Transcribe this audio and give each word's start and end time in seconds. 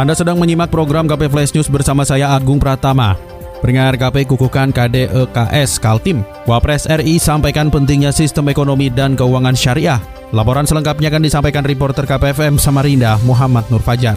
Anda 0.00 0.16
sedang 0.16 0.40
menyimak 0.40 0.72
program 0.72 1.04
KP 1.04 1.28
Flash 1.28 1.52
News 1.52 1.68
bersama 1.68 2.08
saya 2.08 2.32
Agung 2.32 2.56
Pratama. 2.56 3.20
Peringat 3.60 4.00
KP 4.00 4.32
kukuhkan 4.32 4.72
KDEKS 4.72 5.76
Kaltim. 5.76 6.24
Wapres 6.48 6.88
RI 6.88 7.20
sampaikan 7.20 7.68
pentingnya 7.68 8.08
sistem 8.08 8.48
ekonomi 8.48 8.88
dan 8.88 9.12
keuangan 9.12 9.52
syariah. 9.52 10.00
Laporan 10.32 10.64
selengkapnya 10.64 11.12
akan 11.12 11.20
disampaikan 11.28 11.68
reporter 11.68 12.08
KPFM 12.08 12.56
Samarinda 12.56 13.20
Muhammad 13.28 13.68
Nur 13.68 13.84
Fajar. 13.84 14.16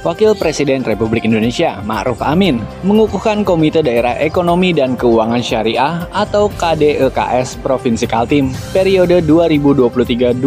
Wakil 0.00 0.32
Presiden 0.32 0.80
Republik 0.80 1.28
Indonesia 1.28 1.76
Ma'ruf 1.84 2.24
Amin 2.24 2.64
mengukuhkan 2.88 3.44
Komite 3.44 3.84
Daerah 3.84 4.16
Ekonomi 4.16 4.72
dan 4.72 4.96
Keuangan 4.96 5.44
Syariah 5.44 6.08
atau 6.08 6.48
KDEKS 6.56 7.60
Provinsi 7.60 8.08
Kaltim 8.08 8.48
periode 8.72 9.20
2023-2025 9.28 10.40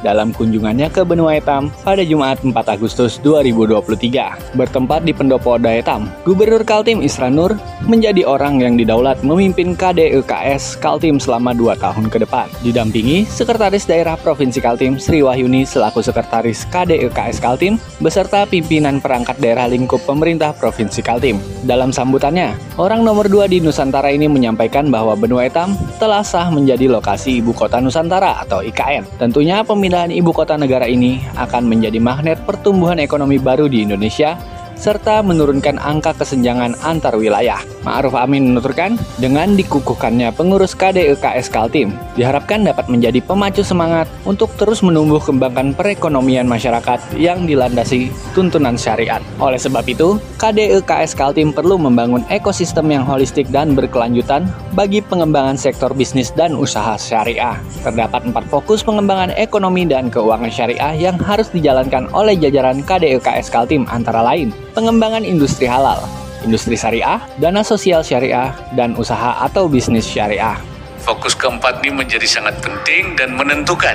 dalam 0.00 0.32
kunjungannya 0.32 0.88
ke 0.88 1.04
Benua 1.04 1.36
Etam 1.36 1.68
pada 1.84 2.00
Jumat 2.00 2.40
4 2.40 2.52
Agustus 2.52 3.20
2023. 3.20 4.56
Bertempat 4.56 5.04
di 5.04 5.12
Pendopo 5.12 5.60
Daetam, 5.60 6.08
Gubernur 6.24 6.64
Kaltim 6.64 7.04
Isra 7.04 7.28
Nur 7.28 7.56
menjadi 7.84 8.24
orang 8.24 8.64
yang 8.64 8.80
didaulat 8.80 9.20
memimpin 9.20 9.76
KDEKS 9.76 10.80
Kaltim 10.80 11.20
selama 11.20 11.52
dua 11.52 11.76
tahun 11.76 12.08
ke 12.08 12.24
depan. 12.24 12.48
Didampingi 12.64 13.28
Sekretaris 13.28 13.84
Daerah 13.84 14.16
Provinsi 14.16 14.64
Kaltim 14.64 14.96
Sri 14.96 15.20
Wahyuni 15.20 15.68
selaku 15.68 16.00
Sekretaris 16.00 16.64
KDEKS 16.72 17.40
Kaltim 17.44 17.76
beserta 18.14 18.46
pimpinan 18.46 19.02
perangkat 19.02 19.42
daerah 19.42 19.66
lingkup 19.66 19.98
pemerintah 20.06 20.54
Provinsi 20.54 21.02
Kaltim. 21.02 21.42
Dalam 21.66 21.90
sambutannya, 21.90 22.54
orang 22.78 23.02
nomor 23.02 23.26
dua 23.26 23.50
di 23.50 23.58
Nusantara 23.58 24.06
ini 24.06 24.30
menyampaikan 24.30 24.86
bahwa 24.86 25.18
Benua 25.18 25.50
Etam 25.50 25.74
telah 25.98 26.22
sah 26.22 26.46
menjadi 26.46 26.86
lokasi 26.86 27.42
ibu 27.42 27.50
kota 27.50 27.82
Nusantara 27.82 28.38
atau 28.38 28.62
IKN. 28.62 29.18
Tentunya 29.18 29.66
pemindahan 29.66 30.14
ibu 30.14 30.30
kota 30.30 30.54
negara 30.54 30.86
ini 30.86 31.26
akan 31.34 31.66
menjadi 31.66 31.98
magnet 31.98 32.38
pertumbuhan 32.46 33.02
ekonomi 33.02 33.34
baru 33.34 33.66
di 33.66 33.82
Indonesia 33.82 34.38
serta 34.74 35.22
menurunkan 35.22 35.78
angka 35.78 36.14
kesenjangan 36.18 36.74
antar 36.82 37.14
wilayah. 37.14 37.60
Ma'ruf 37.84 38.16
Amin 38.16 38.52
menuturkan, 38.52 38.96
dengan 39.20 39.52
dikukuhkannya 39.54 40.32
pengurus 40.32 40.72
KDEKS 40.72 41.52
Kaltim, 41.52 41.92
diharapkan 42.16 42.64
dapat 42.64 42.88
menjadi 42.88 43.20
pemacu 43.20 43.60
semangat 43.60 44.08
untuk 44.24 44.48
terus 44.56 44.80
menumbuh 44.80 45.20
kembangkan 45.20 45.76
perekonomian 45.76 46.48
masyarakat 46.48 47.00
yang 47.20 47.44
dilandasi 47.44 48.08
tuntunan 48.32 48.74
syariat. 48.80 49.20
Oleh 49.36 49.60
sebab 49.60 49.84
itu, 49.84 50.16
KDEKS 50.40 51.12
Kaltim 51.12 51.52
perlu 51.52 51.76
membangun 51.76 52.24
ekosistem 52.32 52.88
yang 52.88 53.04
holistik 53.04 53.52
dan 53.52 53.76
berkelanjutan 53.76 54.48
bagi 54.72 55.04
pengembangan 55.04 55.60
sektor 55.60 55.92
bisnis 55.92 56.32
dan 56.32 56.56
usaha 56.56 56.96
syariah. 56.96 57.60
Terdapat 57.84 58.24
empat 58.24 58.48
fokus 58.48 58.80
pengembangan 58.80 59.36
ekonomi 59.36 59.84
dan 59.84 60.08
keuangan 60.08 60.48
syariah 60.48 60.96
yang 60.96 61.20
harus 61.20 61.52
dijalankan 61.52 62.08
oleh 62.16 62.32
jajaran 62.40 62.80
KDEKS 62.80 63.52
Kaltim 63.52 63.84
antara 63.92 64.24
lain 64.24 64.63
pengembangan 64.74 65.22
industri 65.22 65.70
halal, 65.70 66.02
industri 66.42 66.74
syariah, 66.74 67.22
dana 67.38 67.62
sosial 67.62 68.02
syariah, 68.02 68.50
dan 68.74 68.98
usaha 68.98 69.38
atau 69.46 69.70
bisnis 69.70 70.04
syariah. 70.04 70.58
Fokus 71.00 71.38
keempat 71.38 71.80
ini 71.86 71.94
menjadi 71.94 72.26
sangat 72.26 72.58
penting 72.58 73.14
dan 73.14 73.38
menentukan 73.38 73.94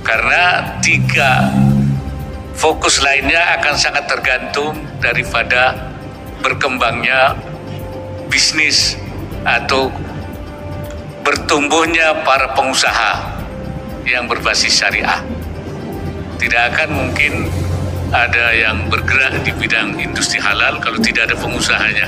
karena 0.00 0.74
tiga 0.80 1.52
fokus 2.56 3.04
lainnya 3.04 3.60
akan 3.60 3.74
sangat 3.76 4.04
tergantung 4.08 4.78
daripada 5.04 5.92
berkembangnya 6.40 7.36
bisnis 8.32 8.96
atau 9.44 9.92
bertumbuhnya 11.24 12.24
para 12.24 12.56
pengusaha 12.56 13.36
yang 14.08 14.24
berbasis 14.30 14.80
syariah. 14.80 15.20
Tidak 16.38 16.62
akan 16.72 16.88
mungkin 16.92 17.48
ada 18.14 18.54
yang 18.54 18.86
bergerak 18.86 19.42
di 19.42 19.50
bidang 19.50 19.98
industri 19.98 20.38
halal 20.38 20.78
kalau 20.78 21.02
tidak 21.02 21.26
ada 21.26 21.34
pengusahanya. 21.34 22.06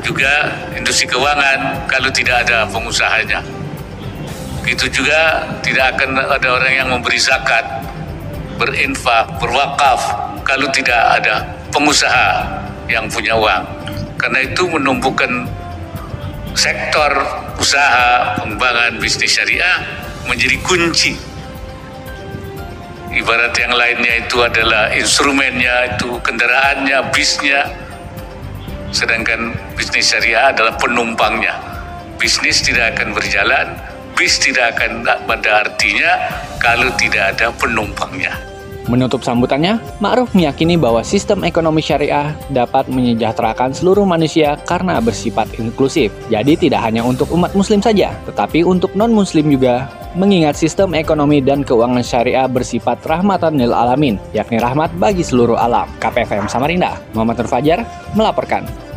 Juga 0.00 0.48
industri 0.72 1.04
keuangan 1.04 1.84
kalau 1.84 2.08
tidak 2.08 2.48
ada 2.48 2.64
pengusahanya. 2.72 3.44
Begitu 4.64 5.04
juga 5.04 5.44
tidak 5.60 6.00
akan 6.00 6.16
ada 6.16 6.48
orang 6.48 6.72
yang 6.72 6.88
memberi 6.88 7.20
zakat, 7.20 7.64
berinfak, 8.56 9.28
berwakaf 9.36 10.00
kalau 10.48 10.64
tidak 10.72 11.20
ada 11.20 11.44
pengusaha 11.68 12.48
yang 12.88 13.04
punya 13.12 13.36
uang. 13.36 13.64
Karena 14.16 14.40
itu 14.48 14.64
menumbuhkan 14.64 15.44
sektor 16.56 17.12
usaha 17.60 18.36
pengembangan 18.40 18.96
bisnis 18.96 19.36
syariah 19.36 19.84
menjadi 20.24 20.56
kunci 20.64 21.29
ibarat 23.14 23.54
yang 23.58 23.74
lainnya 23.74 24.22
itu 24.22 24.38
adalah 24.42 24.90
instrumennya, 24.94 25.96
itu 25.98 26.18
kendaraannya, 26.22 26.98
bisnya. 27.10 27.66
Sedangkan 28.90 29.54
bisnis 29.78 30.10
syariah 30.10 30.50
adalah 30.50 30.74
penumpangnya. 30.78 31.54
Bisnis 32.18 32.62
tidak 32.62 32.98
akan 32.98 33.14
berjalan, 33.14 33.66
bis 34.18 34.36
tidak 34.42 34.76
akan 34.76 35.06
pada 35.06 35.66
artinya 35.66 36.10
kalau 36.58 36.90
tidak 36.98 37.36
ada 37.36 37.54
penumpangnya. 37.54 38.34
Menutup 38.90 39.22
sambutannya, 39.22 39.78
Ma'ruf 40.02 40.34
meyakini 40.34 40.74
bahwa 40.74 41.06
sistem 41.06 41.46
ekonomi 41.46 41.78
syariah 41.78 42.34
dapat 42.50 42.90
menyejahterakan 42.90 43.70
seluruh 43.70 44.02
manusia 44.02 44.58
karena 44.66 44.98
bersifat 44.98 45.46
inklusif. 45.62 46.10
Jadi 46.26 46.58
tidak 46.58 46.82
hanya 46.82 47.06
untuk 47.06 47.30
umat 47.30 47.54
muslim 47.54 47.78
saja, 47.78 48.10
tetapi 48.26 48.66
untuk 48.66 48.90
non-muslim 48.98 49.46
juga 49.46 49.86
mengingat 50.18 50.58
sistem 50.58 50.98
ekonomi 50.98 51.38
dan 51.38 51.62
keuangan 51.62 52.02
syariah 52.02 52.50
bersifat 52.50 52.98
rahmatan 53.06 53.54
lil 53.54 53.70
alamin, 53.70 54.18
yakni 54.34 54.58
rahmat 54.58 54.90
bagi 54.98 55.22
seluruh 55.22 55.56
alam. 55.56 55.86
KPFM 56.02 56.50
Samarinda, 56.50 56.98
Muhammad 57.14 57.38
Nur 57.38 57.48
Fajar 57.48 57.86
melaporkan. 58.18 58.89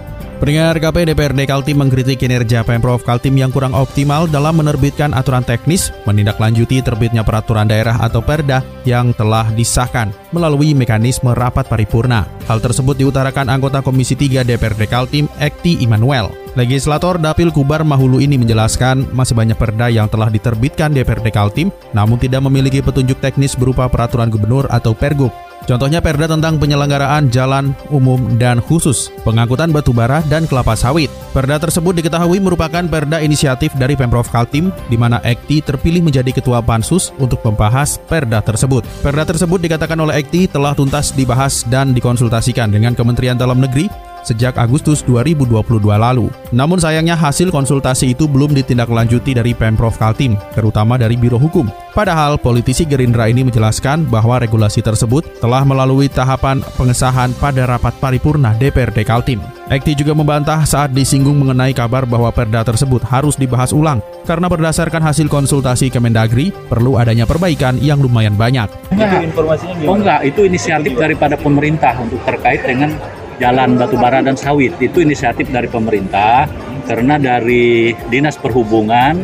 Pendengar 0.44 0.76
KP 0.76 1.08
DPRD 1.08 1.48
Kaltim 1.48 1.80
mengkritik 1.80 2.20
kinerja 2.20 2.68
Pemprov 2.68 3.00
Kaltim 3.08 3.40
yang 3.40 3.48
kurang 3.48 3.72
optimal 3.72 4.28
dalam 4.28 4.60
menerbitkan 4.60 5.16
aturan 5.16 5.40
teknis 5.40 5.88
menindaklanjuti 6.04 6.84
terbitnya 6.84 7.24
peraturan 7.24 7.64
daerah 7.64 7.96
atau 8.04 8.20
perda 8.20 8.60
yang 8.84 9.16
telah 9.16 9.48
disahkan 9.56 10.12
melalui 10.36 10.76
mekanisme 10.76 11.32
rapat 11.32 11.72
paripurna. 11.72 12.28
Hal 12.52 12.60
tersebut 12.60 13.00
diutarakan 13.00 13.48
anggota 13.48 13.80
Komisi 13.80 14.20
3 14.20 14.44
DPRD 14.44 14.84
Kaltim, 14.92 15.32
Ekti 15.40 15.80
Immanuel. 15.80 16.28
Legislator 16.60 17.16
Dapil 17.16 17.48
Kubar 17.48 17.88
Mahulu 17.88 18.20
ini 18.20 18.36
menjelaskan 18.36 19.16
masih 19.16 19.40
banyak 19.40 19.56
perda 19.56 19.88
yang 19.88 20.12
telah 20.12 20.28
diterbitkan 20.28 20.92
DPRD 20.92 21.32
Kaltim 21.32 21.72
namun 21.96 22.20
tidak 22.20 22.44
memiliki 22.44 22.84
petunjuk 22.84 23.24
teknis 23.24 23.56
berupa 23.56 23.88
peraturan 23.88 24.28
gubernur 24.28 24.68
atau 24.68 24.92
pergub. 24.92 25.32
Contohnya 25.64 26.04
perda 26.04 26.28
tentang 26.28 26.60
penyelenggaraan 26.60 27.32
jalan 27.32 27.72
umum 27.88 28.36
dan 28.36 28.60
khusus, 28.60 29.08
pengangkutan 29.24 29.72
batu 29.72 29.96
bara 29.96 30.20
dan 30.28 30.44
kelapa 30.44 30.76
sawit. 30.76 31.08
Perda 31.32 31.58
tersebut 31.58 31.98
diketahui 31.98 32.38
merupakan 32.44 32.84
perda 32.86 33.24
inisiatif 33.24 33.72
dari 33.80 33.96
Pemprov 33.98 34.28
Kaltim, 34.30 34.70
di 34.92 35.00
mana 35.00 35.24
Ekti 35.24 35.64
terpilih 35.64 36.04
menjadi 36.04 36.30
ketua 36.36 36.60
pansus 36.60 37.16
untuk 37.18 37.42
membahas 37.42 37.98
perda 37.98 38.44
tersebut. 38.44 38.84
Perda 39.02 39.24
tersebut 39.24 39.60
dikatakan 39.64 39.98
oleh 39.98 40.22
Ekti 40.22 40.52
telah 40.52 40.76
tuntas 40.76 41.16
dibahas 41.16 41.64
dan 41.72 41.96
dikonsultasikan 41.96 42.70
dengan 42.70 42.94
Kementerian 42.94 43.40
Dalam 43.40 43.64
Negeri 43.64 44.13
sejak 44.24 44.58
Agustus 44.58 45.04
2022 45.06 45.54
lalu. 45.94 46.32
Namun 46.50 46.80
sayangnya 46.82 47.14
hasil 47.14 47.52
konsultasi 47.52 48.16
itu 48.16 48.26
belum 48.26 48.56
ditindaklanjuti 48.58 49.38
dari 49.38 49.52
Pemprov 49.54 50.00
Kaltim, 50.00 50.40
terutama 50.58 50.98
dari 50.98 51.20
Biro 51.20 51.38
Hukum. 51.38 51.70
Padahal 51.94 52.42
politisi 52.42 52.90
Gerindra 52.90 53.30
ini 53.30 53.46
menjelaskan 53.46 54.10
bahwa 54.10 54.42
regulasi 54.42 54.82
tersebut 54.82 55.22
telah 55.38 55.62
melalui 55.62 56.10
tahapan 56.10 56.66
pengesahan 56.74 57.30
pada 57.38 57.70
rapat 57.70 57.94
paripurna 58.02 58.58
DPRD 58.58 59.06
Kaltim. 59.06 59.38
Ekti 59.70 59.94
juga 59.94 60.18
membantah 60.18 60.66
saat 60.66 60.92
disinggung 60.92 61.38
mengenai 61.38 61.72
kabar 61.72 62.04
bahwa 62.10 62.34
perda 62.34 62.66
tersebut 62.66 63.00
harus 63.08 63.38
dibahas 63.38 63.72
ulang 63.72 64.02
karena 64.28 64.50
berdasarkan 64.52 65.00
hasil 65.06 65.30
konsultasi 65.32 65.88
Kemendagri 65.88 66.52
perlu 66.68 67.00
adanya 67.00 67.24
perbaikan 67.24 67.80
yang 67.80 68.02
lumayan 68.02 68.36
banyak. 68.36 68.68
Itu 68.92 69.18
informasinya 69.24 69.76
gimana? 69.78 69.90
Oh 69.90 69.98
enggak, 69.98 70.20
itu 70.28 70.42
inisiatif 70.50 70.94
daripada 70.98 71.40
pemerintah 71.40 71.96
untuk 72.02 72.20
terkait 72.28 72.66
dengan 72.66 72.92
jalan 73.40 73.80
batubara 73.80 74.20
dan 74.22 74.36
sawit 74.38 74.74
itu 74.78 75.02
inisiatif 75.02 75.50
dari 75.50 75.70
pemerintah 75.70 76.46
karena 76.86 77.16
dari 77.18 77.96
dinas 78.12 78.36
perhubungan 78.36 79.24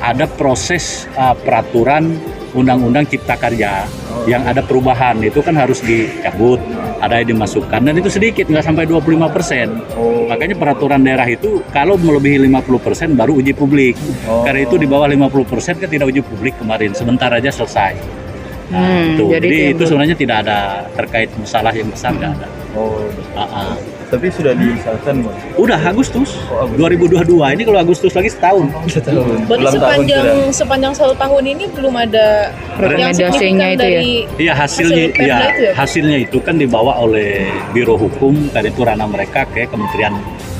ada 0.00 0.28
proses 0.28 1.08
uh, 1.16 1.32
peraturan 1.32 2.16
Undang-Undang 2.54 3.10
Cipta 3.10 3.34
Karya 3.34 3.82
yang 4.30 4.46
ada 4.46 4.62
perubahan 4.62 5.18
itu 5.20 5.42
kan 5.42 5.58
harus 5.58 5.82
dicabut, 5.82 6.62
ada 7.02 7.18
yang 7.18 7.34
dimasukkan 7.34 7.82
dan 7.82 7.94
itu 7.98 8.06
sedikit 8.06 8.46
nggak 8.46 8.62
sampai 8.62 8.86
25 8.86 9.26
persen. 9.34 9.82
Makanya 10.30 10.54
peraturan 10.54 11.02
daerah 11.02 11.26
itu 11.26 11.60
kalau 11.74 11.98
melebihi 11.98 12.46
50 12.46 12.78
persen 12.78 13.18
baru 13.18 13.42
uji 13.42 13.52
publik. 13.58 13.98
Karena 14.46 14.62
itu 14.62 14.78
di 14.78 14.86
bawah 14.86 15.10
50 15.10 15.50
persen 15.50 15.74
kan 15.82 15.90
tidak 15.90 16.14
uji 16.14 16.22
publik 16.22 16.54
kemarin, 16.62 16.94
sebentar 16.94 17.28
aja 17.34 17.50
selesai. 17.50 17.98
Nah, 18.70 18.80
Hmm, 18.80 19.18
itu. 19.18 19.24
jadi 19.28 19.44
Jadi, 19.50 19.72
itu 19.76 19.82
sebenarnya 19.84 20.16
tidak 20.16 20.36
ada 20.46 20.58
terkait 20.96 21.28
masalah 21.36 21.74
yang 21.74 21.90
besar 21.90 22.14
nggak 22.16 22.32
ada. 22.38 22.48
Oh, 22.74 23.06
Ah, 23.34 23.46
ah. 23.46 23.74
tapi 24.08 24.26
sudah 24.28 24.50
disahkan 24.52 25.22
Bang. 25.22 25.36
Udah 25.54 25.78
Agustus, 25.80 26.34
Oh, 26.46 26.66
Agustus. 26.66 27.26
2022 27.26 27.54
ini 27.54 27.62
kalau 27.62 27.78
Agustus 27.80 28.12
lagi 28.12 28.26
setahun. 28.28 28.66
Setahun. 28.86 29.38
Berarti 29.44 29.62
Ulang 29.62 29.74
tahun 29.74 29.74
sepanjang 29.74 30.22
sudah. 30.22 30.52
sepanjang 30.52 30.92
satu 30.92 31.14
tahun 31.14 31.42
ini 31.48 31.64
belum 31.70 31.94
ada 31.94 32.26
yang 32.92 33.10
signifikan 33.10 33.54
itu 33.68 33.74
ya? 33.74 33.76
dari 33.76 34.10
Iya 34.36 34.52
hasilnya, 34.52 35.04
Hasil 35.06 35.22
ya, 35.22 35.38
itu 35.46 35.62
ya? 35.62 35.72
hasilnya 35.72 36.18
itu 36.20 36.38
kan 36.38 36.54
dibawa 36.54 36.98
oleh 37.00 37.42
Biro 37.70 37.94
Hukum 37.94 38.50
dan 38.50 38.62
itu 38.64 38.82
ranah 38.82 39.06
mereka 39.06 39.46
ke 39.46 39.66
Kementerian 39.66 40.14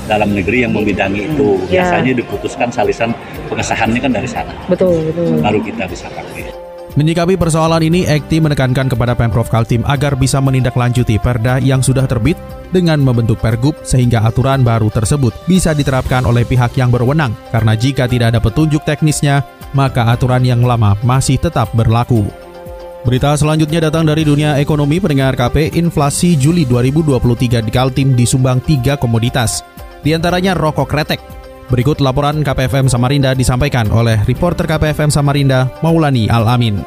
Dalam 0.05 0.31
Negeri 0.31 0.62
yang 0.62 0.72
membidangi 0.72 1.26
itu. 1.26 1.56
Ya. 1.67 1.82
Biasanya 1.82 2.12
diputuskan 2.14 2.69
salisan 2.69 3.10
pengesahannya 3.49 3.99
kan 3.99 4.12
dari 4.12 4.28
sana, 4.28 4.52
Betul, 4.67 5.00
betul. 5.08 5.40
baru 5.40 5.58
kita 5.60 5.88
bisa 5.88 6.06
pakai. 6.08 6.63
Menyikapi 6.94 7.35
persoalan 7.35 7.82
ini, 7.82 8.06
Ekti 8.06 8.38
menekankan 8.38 8.87
kepada 8.87 9.19
Pemprov 9.19 9.50
Kaltim 9.50 9.82
agar 9.82 10.14
bisa 10.14 10.38
menindaklanjuti 10.38 11.19
perda 11.19 11.58
yang 11.58 11.82
sudah 11.82 12.06
terbit 12.06 12.38
dengan 12.70 13.02
membentuk 13.02 13.43
pergub 13.43 13.75
sehingga 13.82 14.23
aturan 14.23 14.62
baru 14.62 14.94
tersebut 14.94 15.35
bisa 15.50 15.75
diterapkan 15.75 16.23
oleh 16.23 16.46
pihak 16.46 16.79
yang 16.79 16.94
berwenang 16.94 17.35
karena 17.50 17.75
jika 17.75 18.06
tidak 18.06 18.31
ada 18.31 18.38
petunjuk 18.38 18.87
teknisnya, 18.87 19.43
maka 19.75 20.06
aturan 20.06 20.46
yang 20.46 20.62
lama 20.62 20.94
masih 21.02 21.35
tetap 21.35 21.75
berlaku. 21.75 22.31
Berita 23.02 23.35
selanjutnya 23.35 23.91
datang 23.91 24.06
dari 24.06 24.23
dunia 24.23 24.62
ekonomi 24.62 25.02
pendengar 25.02 25.35
KP, 25.35 25.75
inflasi 25.75 26.38
Juli 26.38 26.62
2023 26.62 27.58
di 27.58 27.70
Kaltim 27.75 28.14
disumbang 28.14 28.62
tiga 28.62 28.94
komoditas, 28.94 29.67
di 30.06 30.14
antaranya 30.14 30.55
rokok 30.55 30.87
kretek. 30.87 31.44
Berikut 31.72 32.05
laporan 32.05 32.44
KPFM 32.44 32.93
Samarinda 32.93 33.32
disampaikan 33.32 33.88
oleh 33.88 34.20
reporter 34.28 34.69
KPFM 34.69 35.08
Samarinda, 35.08 35.72
Maulani 35.81 36.28
Al-Amin. 36.28 36.84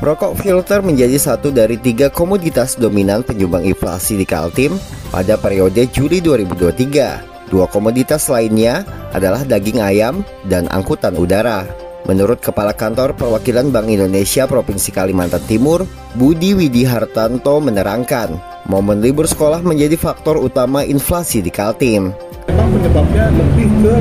Rokok 0.00 0.36
filter 0.36 0.84
menjadi 0.84 1.16
satu 1.16 1.48
dari 1.52 1.80
tiga 1.80 2.12
komoditas 2.12 2.76
dominan 2.76 3.24
penyumbang 3.24 3.64
inflasi 3.64 4.20
di 4.20 4.24
Kaltim 4.28 4.76
pada 5.12 5.40
periode 5.40 5.88
Juli 5.88 6.20
2023. 6.24 7.48
Dua 7.52 7.64
komoditas 7.68 8.28
lainnya 8.28 8.84
adalah 9.16 9.44
daging 9.44 9.80
ayam 9.80 10.24
dan 10.48 10.68
angkutan 10.68 11.16
udara. 11.16 11.64
Menurut 12.08 12.40
Kepala 12.40 12.72
Kantor 12.72 13.12
Perwakilan 13.12 13.72
Bank 13.72 13.92
Indonesia 13.92 14.48
Provinsi 14.48 14.88
Kalimantan 14.88 15.44
Timur, 15.44 15.84
Budi 16.16 16.56
Widi 16.56 16.84
Hartanto 16.84 17.60
menerangkan, 17.60 18.40
momen 18.68 19.04
libur 19.04 19.28
sekolah 19.28 19.60
menjadi 19.60 20.00
faktor 20.00 20.40
utama 20.40 20.80
inflasi 20.80 21.44
di 21.44 21.52
Kaltim. 21.52 22.29
Penyebabnya 22.70 23.24
lebih 23.34 23.68
ke 23.82 23.94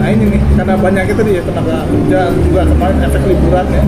nah 0.00 0.08
ini 0.10 0.24
nih 0.36 0.40
karena 0.58 0.74
banyak 0.74 1.04
itu 1.12 1.22
di 1.22 1.32
tenaga 1.44 1.76
kerja 1.86 2.20
juga 2.42 2.60
kemarin 2.66 2.96
efek 3.06 3.22
liburan 3.28 3.66
ya 3.70 3.84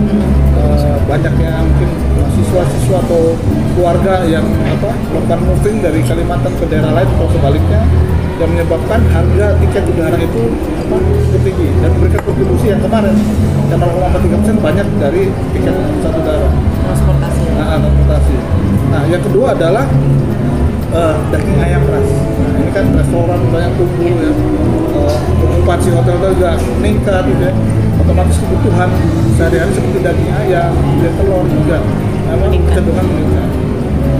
Eh, 0.63 0.97
banyaknya 1.09 1.59
mungkin 1.59 1.89
siswa-siswa 2.37 2.97
atau 3.03 3.35
keluarga 3.75 4.23
yang 4.23 4.45
apa 4.69 4.95
melakukan 5.11 5.39
moving 5.43 5.77
dari 5.83 5.99
Kalimantan 6.05 6.53
ke 6.55 6.65
daerah 6.71 6.93
lain 6.93 7.09
atau 7.19 7.27
sebaliknya 7.35 7.81
yang 8.39 8.49
menyebabkan 8.53 9.01
harga 9.11 9.59
tiket 9.59 9.83
udara 9.93 10.17
itu 10.17 10.43
apa 10.87 10.95
cukup 10.97 11.41
tinggi 11.45 11.67
dan 11.83 11.89
memberikan 11.97 12.21
kontribusi 12.25 12.65
yang 12.71 12.81
kemarin 12.81 13.15
yang 13.69 13.79
0,43 13.81 14.41
persen 14.41 14.57
banyak 14.63 14.87
dari 14.97 15.23
tiket 15.51 15.75
satu 15.99 16.17
udara 16.21 16.47
transportasi. 16.87 17.43
nah, 17.59 17.77
transportasi 17.77 18.35
nah 18.93 19.01
yang 19.09 19.21
kedua 19.25 19.47
adalah 19.57 19.85
eh, 20.95 21.15
daging 21.33 21.59
ayam 21.59 21.83
ras. 21.91 22.09
Kan 22.73 22.89
restoran 22.97 23.37
banyak 23.53 23.71
tumbuh 23.77 24.17
ya. 24.17 24.33
Eh, 24.33 25.17
okupansi 25.45 25.93
hotel-hotel 25.93 26.33
juga 26.41 26.57
meningkat 26.81 27.21
gitu 27.29 27.43
ya. 27.45 27.53
Otomatis 28.01 28.35
kebutuhan 28.41 28.89
sehari-hari 29.37 29.71
seperti 29.77 29.99
daging 30.01 30.31
ayam, 30.41 30.73
kemudian 30.73 31.13
telur 31.21 31.45
juga 31.45 31.77
memang 32.33 32.49
cenderungan 32.73 33.05
meningkat. 33.05 33.49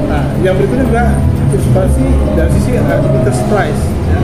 Nah, 0.05 0.23
yang 0.45 0.53
berikutnya 0.61 0.85
juga 0.85 1.05
antisipasi 1.17 2.05
dari 2.37 2.51
sisi 2.53 2.71
harga 2.77 3.33
price 3.49 3.83
ya. 4.13 4.19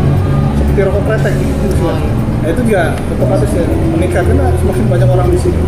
Seperti 0.62 0.80
rokok 0.86 1.04
kretek 1.10 1.34
gitu 1.34 1.66
juga. 1.74 1.98
Nah, 2.40 2.48
itu 2.54 2.62
juga 2.70 2.84
otomatis 3.18 3.50
ya 3.50 3.66
meningkat 3.98 4.24
karena 4.30 4.46
semakin 4.62 4.84
banyak 4.94 5.10
orang 5.10 5.28
di 5.34 5.40
sini. 5.42 5.62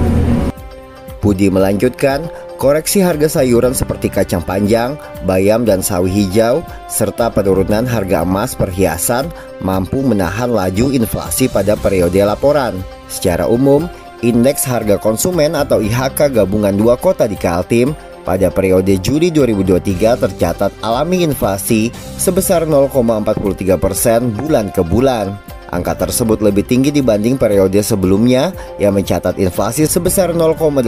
Budi 1.17 1.47
melanjutkan, 1.49 2.29
koreksi 2.61 3.01
harga 3.01 3.41
sayuran 3.41 3.73
seperti 3.73 4.13
kacang 4.13 4.45
panjang, 4.45 4.93
bayam 5.25 5.65
dan 5.65 5.81
sawi 5.81 6.13
hijau, 6.13 6.61
serta 6.85 7.33
penurunan 7.33 7.89
harga 7.89 8.21
emas 8.21 8.53
perhiasan 8.53 9.33
mampu 9.65 10.05
menahan 10.05 10.53
laju 10.53 10.93
inflasi 10.93 11.49
pada 11.49 11.73
periode 11.73 12.21
laporan. 12.21 12.77
Secara 13.09 13.49
umum, 13.49 13.89
indeks 14.21 14.61
harga 14.69 15.01
konsumen 15.01 15.57
atau 15.57 15.81
IHK 15.81 16.37
gabungan 16.37 16.77
dua 16.77 17.01
kota 17.01 17.25
di 17.25 17.33
Kaltim 17.33 17.97
pada 18.21 18.53
periode 18.53 18.93
Juli 19.01 19.33
2023 19.33 20.21
tercatat 20.21 20.69
alami 20.85 21.25
inflasi 21.25 21.89
sebesar 22.21 22.69
0,43 22.69 23.81
persen 23.81 24.29
bulan 24.37 24.69
ke 24.69 24.85
bulan. 24.85 25.33
Angka 25.71 25.95
tersebut 25.95 26.43
lebih 26.43 26.67
tinggi 26.67 26.91
dibanding 26.91 27.39
periode 27.39 27.79
sebelumnya 27.79 28.51
yang 28.75 28.91
mencatat 28.91 29.39
inflasi 29.39 29.87
sebesar 29.87 30.35
0,18 30.35 30.83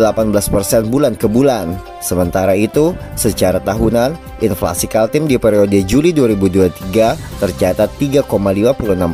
persen 0.52 0.92
bulan 0.92 1.16
ke 1.16 1.32
bulan. 1.32 1.93
Sementara 2.04 2.52
itu, 2.52 2.92
secara 3.16 3.64
tahunan, 3.64 4.20
inflasi 4.44 4.92
Kaltim 4.92 5.24
di 5.24 5.40
periode 5.40 5.80
Juli 5.88 6.12
2023 6.12 7.40
tercatat 7.40 7.90
3,56 7.96 8.28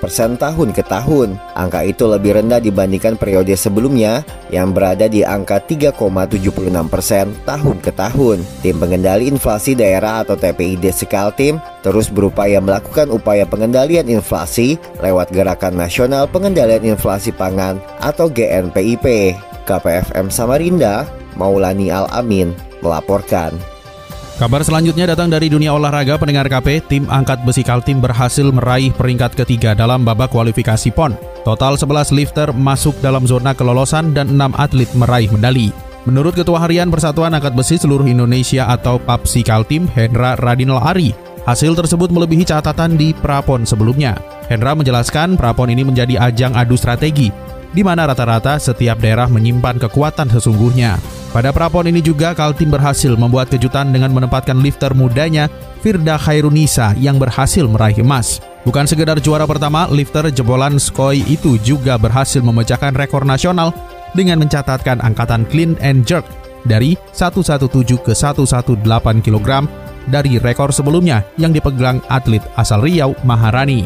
persen 0.01 0.33
tahun 0.41 0.69
ke 0.73 0.83
tahun. 0.89 1.37
Angka 1.53 1.85
itu 1.85 2.09
lebih 2.09 2.41
rendah 2.41 2.57
dibandingkan 2.57 3.13
periode 3.21 3.53
sebelumnya 3.53 4.25
yang 4.49 4.73
berada 4.73 5.05
di 5.05 5.21
angka 5.21 5.61
3,76 5.61 6.49
persen 6.89 7.29
tahun 7.45 7.77
ke 7.77 7.93
tahun. 7.93 8.41
Tim 8.65 8.81
Pengendali 8.81 9.29
Inflasi 9.29 9.77
Daerah 9.77 10.25
atau 10.25 10.33
TPID 10.33 10.89
Sekaltim 10.89 11.61
terus 11.85 12.09
berupaya 12.09 12.57
melakukan 12.57 13.13
upaya 13.13 13.45
pengendalian 13.45 14.09
inflasi 14.09 14.81
lewat 14.99 15.29
Gerakan 15.29 15.77
Nasional 15.77 16.25
Pengendalian 16.25 16.97
Inflasi 16.97 17.29
Pangan 17.29 17.77
atau 18.01 18.25
GNPIP. 18.33 19.37
KPFM 19.69 20.33
Samarinda, 20.33 21.05
Maulani 21.37 21.93
Al-Amin 21.93 22.68
melaporkan. 22.79 23.55
Kabar 24.39 24.63
selanjutnya 24.63 25.03
datang 25.03 25.27
dari 25.27 25.51
dunia 25.51 25.75
olahraga 25.75 26.15
pendengar 26.15 26.47
KP, 26.47 26.79
tim 26.87 27.03
angkat 27.11 27.43
besi 27.43 27.59
Kaltim 27.59 27.99
berhasil 27.99 28.47
meraih 28.47 28.95
peringkat 28.95 29.35
ketiga 29.35 29.75
dalam 29.75 30.07
babak 30.07 30.31
kualifikasi 30.31 30.95
PON. 30.95 31.11
Total 31.43 31.75
11 31.75 32.15
lifter 32.15 32.47
masuk 32.55 32.95
dalam 33.03 33.27
zona 33.27 33.51
kelolosan 33.51 34.15
dan 34.15 34.31
6 34.39 34.55
atlet 34.55 34.87
meraih 34.95 35.27
medali. 35.27 35.75
Menurut 36.07 36.39
Ketua 36.39 36.63
Harian 36.63 36.87
Persatuan 36.87 37.35
Angkat 37.35 37.51
Besi 37.51 37.75
Seluruh 37.75 38.07
Indonesia 38.07 38.71
atau 38.71 38.95
PAPSI 39.03 39.43
Kaltim, 39.43 39.91
Hendra 39.91 40.39
Radinal 40.39 40.79
Ari, 40.79 41.11
hasil 41.43 41.75
tersebut 41.75 42.07
melebihi 42.07 42.47
catatan 42.47 42.95
di 42.95 43.11
prapon 43.11 43.67
sebelumnya. 43.67 44.15
Hendra 44.47 44.71
menjelaskan 44.71 45.35
prapon 45.35 45.67
ini 45.67 45.83
menjadi 45.83 46.15
ajang 46.31 46.55
adu 46.55 46.79
strategi, 46.79 47.27
di 47.75 47.83
mana 47.83 48.07
rata-rata 48.07 48.55
setiap 48.55 49.03
daerah 49.03 49.27
menyimpan 49.27 49.83
kekuatan 49.83 50.31
sesungguhnya. 50.31 51.18
Pada 51.29 51.53
prapon 51.53 51.85
ini 51.85 52.01
juga 52.01 52.33
Kaltim 52.33 52.73
berhasil 52.73 53.13
membuat 53.13 53.53
kejutan 53.53 53.93
dengan 53.93 54.09
menempatkan 54.09 54.57
lifter 54.57 54.97
mudanya 54.97 55.45
Firda 55.85 56.17
Khairunisa 56.17 56.97
yang 56.97 57.21
berhasil 57.21 57.69
meraih 57.69 58.01
emas. 58.01 58.41
Bukan 58.65 58.89
sekedar 58.89 59.21
juara 59.21 59.45
pertama, 59.45 59.85
lifter 59.93 60.25
jebolan 60.33 60.81
Skoi 60.81 61.21
itu 61.29 61.61
juga 61.61 62.01
berhasil 62.01 62.41
memecahkan 62.41 62.97
rekor 62.97 63.29
nasional 63.29 63.69
dengan 64.17 64.41
mencatatkan 64.41 64.97
angkatan 65.05 65.45
clean 65.53 65.77
and 65.85 66.01
jerk 66.01 66.25
dari 66.65 66.97
117 67.13 67.69
ke 68.01 68.13
118 68.17 68.81
kg 69.21 69.69
dari 70.09 70.41
rekor 70.41 70.73
sebelumnya 70.73 71.21
yang 71.37 71.53
dipegang 71.53 72.01
atlet 72.09 72.41
asal 72.57 72.81
Riau 72.81 73.13
Maharani. 73.21 73.85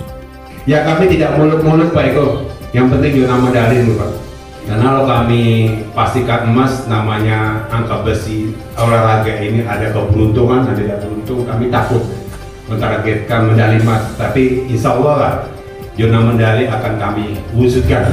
Ya 0.63 0.87
kami 0.87 1.11
tidak 1.11 1.35
mulut-mulut 1.35 1.91
Pak 1.91 2.15
Eko. 2.15 2.47
Yang 2.71 2.87
penting 2.95 3.11
juga 3.19 3.35
medali 3.35 3.83
nih 3.83 3.95
Pak. 3.99 4.32
Dan 4.63 4.79
kalau 4.79 5.03
kami 5.03 5.75
pastikan 5.91 6.47
emas 6.47 6.87
namanya 6.87 7.67
angka 7.67 7.99
besi 8.07 8.55
olahraga 8.79 9.43
ini 9.43 9.67
ada 9.67 9.91
keberuntungan, 9.91 10.63
ada 10.63 10.79
tidak 10.79 11.03
beruntung, 11.03 11.43
kami 11.43 11.67
takut 11.67 12.03
mentargetkan 12.71 13.51
medali 13.51 13.83
emas. 13.83 14.07
Tapi 14.15 14.71
insya 14.71 14.95
Allah 14.95 15.15
lah, 15.19 15.33
zona 15.99 16.19
medali 16.23 16.63
akan 16.71 16.93
kami 16.95 17.25
wujudkan. 17.51 18.07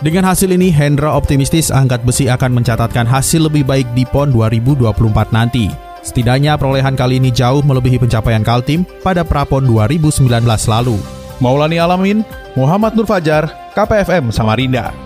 Dengan 0.00 0.28
hasil 0.28 0.52
ini, 0.52 0.68
Hendra 0.68 1.12
optimistis 1.16 1.72
angkat 1.72 2.04
besi 2.04 2.28
akan 2.28 2.60
mencatatkan 2.60 3.08
hasil 3.08 3.48
lebih 3.48 3.64
baik 3.64 3.88
di 3.96 4.04
PON 4.08 4.28
2024 4.32 5.32
nanti. 5.32 5.72
Setidaknya 6.04 6.54
perolehan 6.54 6.94
kali 6.94 7.18
ini 7.18 7.32
jauh 7.32 7.64
melebihi 7.64 7.98
pencapaian 7.98 8.44
Kaltim 8.44 8.84
pada 9.00 9.24
Prapon 9.24 9.64
2019 9.66 10.28
lalu. 10.68 10.96
Maulani 11.42 11.80
Alamin, 11.80 12.22
Muhammad 12.54 12.94
Nur 12.94 13.08
Fajar, 13.08 13.50
KPFM 13.74 14.30
Samarinda. 14.30 15.05